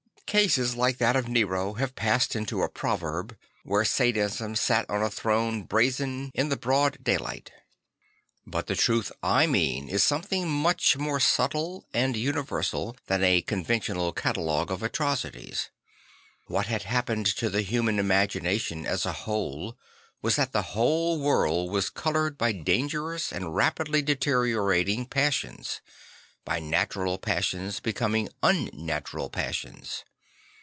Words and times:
Cases 0.31 0.75
like 0.75 0.97
that 0.99 1.17
of 1.17 1.27
Nero 1.27 1.73
have 1.73 1.93
passed 1.93 2.37
into 2.37 2.61
a 2.61 2.69
proverb, 2.69 3.35
when 3.65 3.83
Sadism 3.83 4.55
sat 4.55 4.89
on 4.89 5.01
a 5.01 5.09
throne 5.09 5.63
brazen 5.63 6.31
in 6.33 6.47
the 6.47 6.55
broad 6.55 6.97
3 7.03 7.15
0 7.15 7.17
St. 7.17 7.19
Francis 7.19 7.51
of 7.51 7.59
Assisi 7.67 8.43
daylight. 8.47 8.47
But 8.47 8.67
the 8.67 8.75
truth 8.81 9.11
I 9.21 9.45
mean 9.47 9.89
is 9.89 10.05
something 10.05 10.47
much 10.47 10.95
more 10.95 11.19
subtle 11.19 11.85
and 11.93 12.15
universal 12.15 12.95
than 13.07 13.25
a 13.25 13.41
con 13.41 13.65
ventional 13.65 14.15
catalogue 14.15 14.71
of 14.71 14.81
atrocities. 14.81 15.69
What 16.47 16.67
had 16.67 16.83
happened 16.83 17.25
to 17.35 17.49
the 17.49 17.61
human 17.61 17.99
imagination, 17.99 18.85
as 18.85 19.05
a 19.05 19.11
whole, 19.11 19.77
was 20.21 20.37
that 20.37 20.53
the 20.53 20.61
whole 20.71 21.19
world 21.19 21.71
was 21.71 21.89
coloured 21.89 22.37
by 22.37 22.53
dan 22.53 22.87
gerous 22.87 23.33
and 23.33 23.53
rapidly 23.53 24.01
deteriorating 24.01 25.07
passions; 25.07 25.81
by 26.45 26.59
natural 26.61 27.17
passions 27.17 27.81
becoming 27.81 28.29
unnatural 28.41 29.29
passions. 29.29 30.05